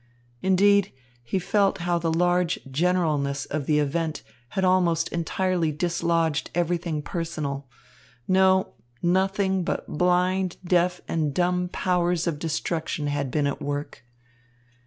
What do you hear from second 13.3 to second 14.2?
at work.